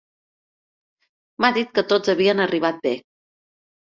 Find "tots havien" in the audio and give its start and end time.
1.91-2.41